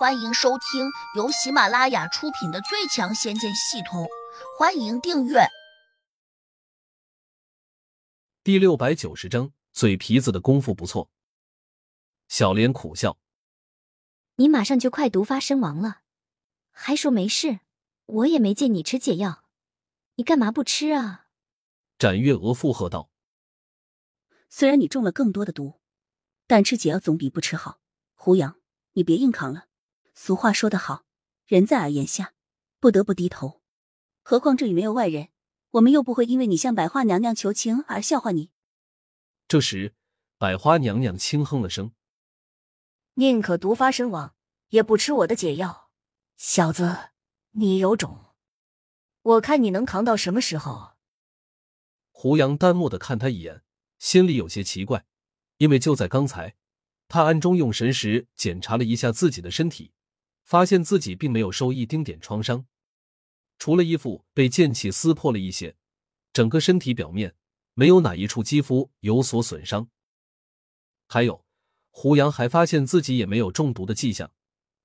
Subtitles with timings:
[0.00, 4.04] 欢迎收听由喜马拉雅出品的《最强仙剑系统》，
[4.58, 5.40] 欢迎订阅。
[8.42, 11.10] 第六百九十章，嘴皮子的功夫不错。
[12.28, 13.18] 小莲苦笑
[14.36, 16.00] ：“你马上就快毒发身亡了，
[16.70, 17.60] 还说没事？
[18.06, 19.44] 我也没见你吃解药，
[20.14, 21.26] 你干嘛不吃啊？”
[22.00, 23.10] 展月娥附和道
[24.48, 25.78] ：“虽然你中了更多的毒，
[26.46, 27.80] 但吃解药总比不吃好。
[28.14, 28.56] 胡杨，
[28.92, 29.66] 你别硬扛了。”
[30.22, 31.06] 俗话说得好，
[31.46, 32.34] 人在耳檐下，
[32.78, 33.62] 不得不低头。
[34.20, 35.30] 何况这里没有外人，
[35.70, 38.50] 我们又不会因为你向百花娘娘求情而笑话你。
[39.48, 39.94] 这时，
[40.36, 41.92] 百花娘娘轻哼了声
[43.16, 44.34] ：“宁可毒发身亡，
[44.68, 45.90] 也不吃我的解药。
[46.36, 47.12] 小子，
[47.52, 48.34] 你有种！
[49.22, 50.96] 我看你能扛到什么时候？”
[52.12, 53.62] 胡杨淡漠的看他一眼，
[53.98, 55.06] 心里有些奇怪，
[55.56, 56.56] 因为就在刚才，
[57.08, 59.94] 他暗中用神识检查了一下自己的身体。
[60.44, 62.66] 发现自己并没有受一丁点创伤，
[63.58, 65.76] 除了衣服被剑气撕破了一些，
[66.32, 67.34] 整个身体表面
[67.74, 69.88] 没有哪一处肌肤有所损伤。
[71.06, 71.44] 还有，
[71.90, 74.32] 胡杨还发现自己也没有中毒的迹象。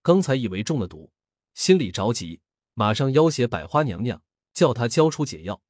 [0.02, 1.12] 刚才以为中了毒，
[1.54, 2.42] 心里着急，
[2.74, 4.22] 马上要挟百花娘娘，
[4.54, 5.62] 叫她交出解药。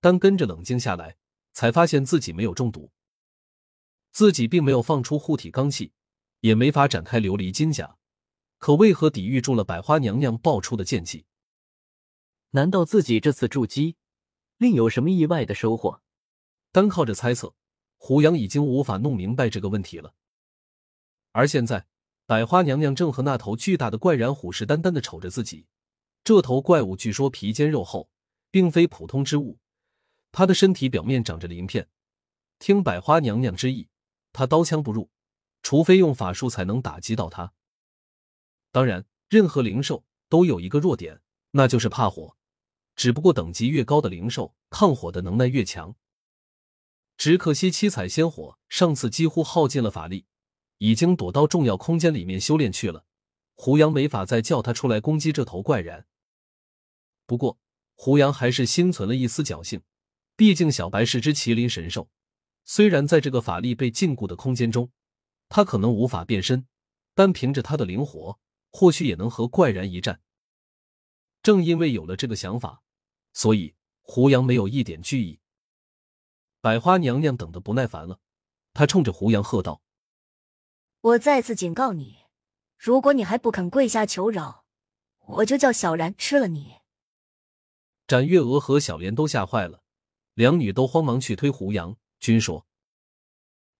[0.00, 1.16] 但跟着冷静下来，
[1.52, 2.92] 才发现自己没有中毒，
[4.12, 5.92] 自己并没有放出护体罡气，
[6.40, 7.96] 也没法展开琉璃金甲。
[8.64, 11.26] 可为何抵御住了百花娘娘爆出的剑气？
[12.52, 13.96] 难道自己这次筑基
[14.56, 16.00] 另有什么意外的收获？
[16.72, 17.54] 单靠着猜测，
[17.98, 20.14] 胡杨已经无法弄明白这个问题了。
[21.32, 21.86] 而现在，
[22.24, 25.66] 百花娘娘正和那头巨大的怪然虎视眈眈的瞅着自己。
[26.24, 28.08] 这头怪物据说皮坚肉厚，
[28.50, 29.58] 并非普通之物。
[30.32, 31.90] 它的身体表面长着鳞片。
[32.58, 33.90] 听百花娘娘之意，
[34.32, 35.10] 他刀枪不入，
[35.62, 37.52] 除非用法术才能打击到他。
[38.74, 41.20] 当然，任何灵兽都有一个弱点，
[41.52, 42.36] 那就是怕火。
[42.96, 45.94] 只不过等级越高的灵兽，抗火的能耐越强。
[47.16, 50.26] 只可惜七彩仙火上次几乎耗尽了法力，
[50.78, 53.04] 已经躲到重要空间里面修炼去了。
[53.54, 56.06] 胡杨没法再叫他出来攻击这头怪人。
[57.26, 57.60] 不过，
[57.94, 59.82] 胡杨还是心存了一丝侥幸，
[60.34, 62.08] 毕竟小白是只麒麟神兽，
[62.64, 64.90] 虽然在这个法力被禁锢的空间中，
[65.48, 66.66] 他可能无法变身，
[67.14, 68.40] 但凭着他的灵活。
[68.76, 70.20] 或许也能和怪然一战。
[71.44, 72.82] 正因为有了这个想法，
[73.32, 75.38] 所以胡杨没有一点惧意。
[76.60, 78.18] 百花娘娘等得不耐烦了，
[78.72, 79.80] 她冲着胡杨喝道
[81.02, 82.24] ：“我再次警告你，
[82.76, 84.64] 如果你还不肯跪下求饶，
[85.20, 86.78] 我就叫小然吃了你。”
[88.08, 89.84] 展月娥和小莲都吓坏了，
[90.34, 92.66] 两女都慌忙去推胡杨，均说：“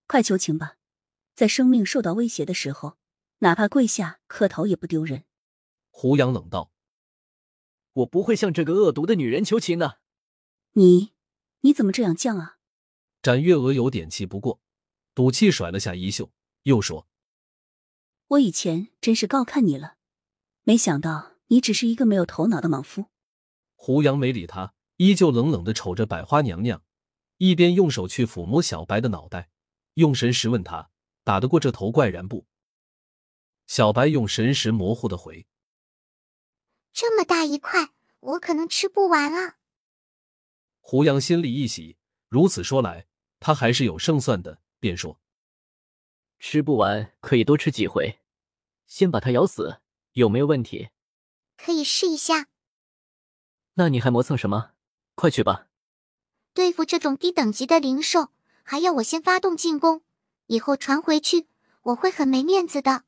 [0.07, 0.77] 快求情吧，
[1.35, 2.97] 在生命受到威胁的时候。”
[3.45, 5.25] 哪怕跪下磕头也不丢人。
[5.91, 6.73] 胡杨冷道
[7.93, 10.01] ：“我不会向这个恶毒的女人求情的。”
[10.73, 11.13] 你
[11.61, 12.57] 你怎么这样犟啊？
[13.21, 14.61] 展月娥有点气不过，
[15.15, 16.33] 赌气甩了下衣袖，
[16.63, 17.07] 又说
[18.29, 19.97] ：“我以前真是高看你了，
[20.63, 23.11] 没想到你只是一个没有头脑的莽夫。”
[23.77, 26.83] 胡杨没理他，依旧冷冷的瞅着百花娘娘，
[27.37, 29.51] 一边用手去抚摸小白的脑袋，
[29.95, 30.91] 用神识问他
[31.23, 32.47] 打得过这头怪人不？
[33.67, 35.47] 小白用神识模糊的回
[36.93, 39.57] ：“这么大一块，我可能吃不完啊。”
[40.81, 41.97] 胡杨心里一喜，
[42.29, 43.07] 如此说来，
[43.41, 45.19] 他还是有胜算的，便说
[46.39, 48.21] ：“吃不完可以多吃几回，
[48.87, 49.81] 先把它咬死，
[50.13, 50.91] 有没有问题
[51.57, 52.49] ？”“可以试一下。
[53.75, 54.73] ”“那你还磨蹭什么？
[55.15, 55.69] 快去吧！”
[56.53, 58.29] 对付这种低等级的灵兽，
[58.63, 60.03] 还要我先发动进攻，
[60.47, 61.49] 以后传回去，
[61.83, 63.05] 我会很没面子的。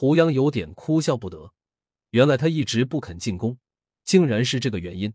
[0.00, 1.52] 胡杨有点哭笑不得，
[2.10, 3.58] 原来他一直不肯进宫，
[4.04, 5.12] 竟然是这个原因。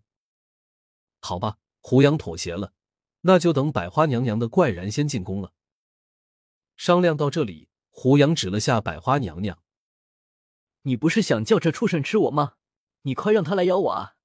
[1.21, 2.73] 好吧，胡杨妥协了，
[3.21, 5.53] 那就等百花娘娘的怪然先进宫了。
[6.75, 9.63] 商量到这里，胡杨指了下百花娘娘
[10.83, 12.55] ：“你不是想叫这畜生吃我吗？
[13.03, 14.15] 你快让他来咬我啊！”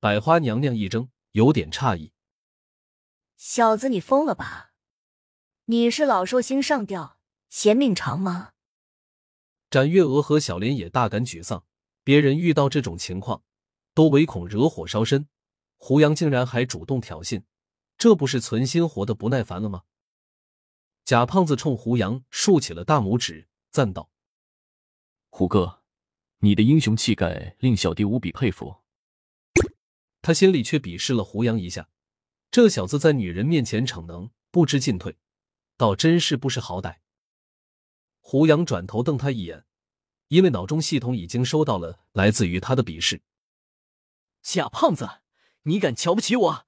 [0.00, 2.14] 百花娘娘一怔，有点诧异
[3.36, 4.72] ：“小子，你疯了吧？
[5.66, 7.18] 你是老寿星上吊
[7.50, 8.52] 嫌命长吗？”
[9.72, 11.64] 展月娥和小莲也大感沮丧，
[12.04, 13.42] 别人遇到这种情况，
[13.94, 15.26] 都唯恐惹火烧身，
[15.78, 17.44] 胡杨竟然还主动挑衅，
[17.96, 19.84] 这不是存心活得不耐烦了吗？
[21.06, 24.10] 贾胖子冲胡杨竖起了大拇指，赞道
[25.32, 25.80] ：“胡哥，
[26.40, 28.82] 你的英雄气概令小弟无比佩服。”
[30.20, 31.88] 他心里却鄙视了胡杨一下，
[32.50, 35.16] 这小子在女人面前逞能，不知进退，
[35.78, 36.98] 倒真是不识好歹。
[38.24, 39.66] 胡杨转头瞪他一眼，
[40.28, 43.20] 因为脑中系统已经收到了来自于他的鄙视。
[44.40, 45.20] 假胖子，
[45.64, 46.66] 你敢瞧不起我？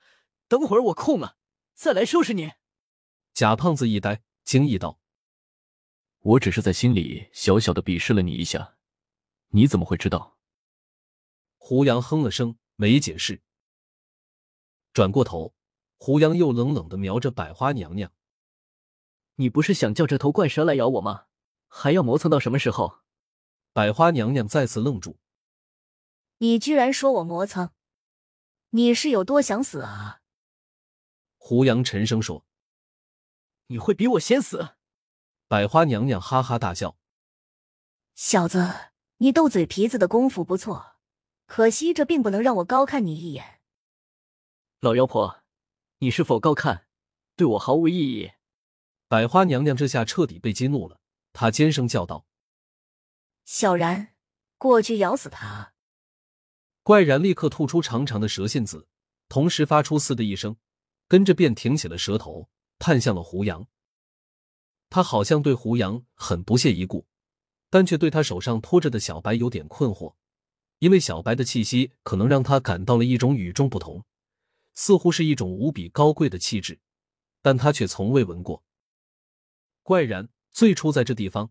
[0.49, 1.39] 等会儿我空了
[1.73, 2.53] 再来收拾你。
[3.33, 5.01] 假胖子一呆，惊异道
[6.21, 8.77] ：“我只是在心里小小的鄙视了你一下，
[9.49, 10.37] 你怎么会知道？”
[11.57, 13.43] 胡杨哼了声，没解释。
[14.93, 15.55] 转过头，
[15.97, 18.13] 胡杨又冷冷的瞄着百花娘娘
[19.37, 21.27] ：“你不是想叫这头怪蛇来咬我吗？
[21.77, 23.01] 还要磨蹭到什么时候？”
[23.75, 25.19] 百花娘娘再次愣住
[26.39, 27.71] ：“你居然说我磨蹭？
[28.71, 30.21] 你是有多想死啊？”
[31.37, 32.47] 胡杨沉声说
[33.67, 34.77] ：“你会比我先死。”
[35.49, 36.97] 百花娘娘哈哈大笑
[38.15, 40.97] ：“小子，你斗嘴皮子的功夫不错，
[41.47, 43.61] 可惜这并不能让我高看你一眼。”
[44.81, 45.43] 老妖婆，
[45.99, 46.87] 你是否高看？
[47.35, 48.31] 对我毫无意义。
[49.09, 51.01] 百花娘娘这下彻底被激怒了，
[51.35, 52.25] 她尖声叫道。
[53.45, 54.15] 小然，
[54.57, 55.75] 过去咬死他！
[56.83, 58.89] 怪然立刻吐出长长的蛇信子，
[59.29, 60.57] 同时发出“嘶”的一声，
[61.09, 62.49] 跟着便挺起了蛇头，
[62.79, 63.67] 探向了胡杨。
[64.89, 67.07] 他好像对胡杨很不屑一顾，
[67.69, 70.15] 但却对他手上托着的小白有点困惑，
[70.79, 74.05] 因为小白的气息可能让他感到了一种与众不同，
[74.75, 76.81] 似乎是一种无比高贵的气质，
[77.43, 78.63] 但他却从未闻过。
[79.83, 81.51] 怪然最初在这地方。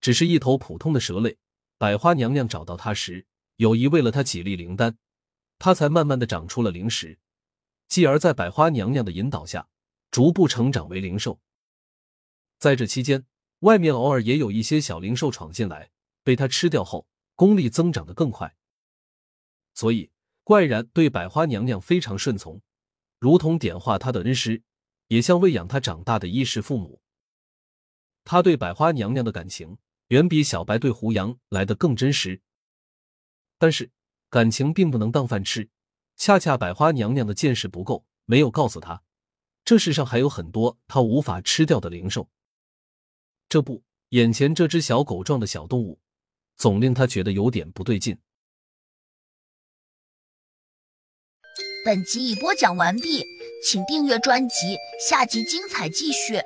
[0.00, 1.38] 只是一头普通的蛇类，
[1.78, 4.98] 百花娘娘找到他时，有意喂了他几粒灵丹，
[5.58, 7.18] 他才慢慢的长出了灵石，
[7.88, 9.66] 继而在百花娘娘的引导下，
[10.10, 11.40] 逐步成长为灵兽。
[12.58, 13.24] 在这期间，
[13.60, 15.90] 外面偶尔也有一些小灵兽闯进来，
[16.22, 18.54] 被他吃掉后，功力增长的更快。
[19.72, 20.10] 所以，
[20.42, 22.60] 怪然对百花娘娘非常顺从，
[23.18, 24.62] 如同点化他的恩师，
[25.06, 27.00] 也像喂养他长大的衣食父母。
[28.24, 29.78] 他对百花娘娘的感情。
[30.08, 32.42] 远比小白对胡杨来的更真实，
[33.58, 33.90] 但是
[34.28, 35.70] 感情并不能当饭吃。
[36.14, 39.02] 恰恰百花娘娘的见识不够，没有告诉他，
[39.64, 42.28] 这世上还有很多他无法吃掉的灵兽。
[43.48, 45.98] 这不，眼前这只小狗状的小动物，
[46.54, 48.18] 总令他觉得有点不对劲。
[51.86, 53.24] 本集已播讲完毕，
[53.64, 54.76] 请订阅专辑，
[55.08, 56.40] 下集精彩继续。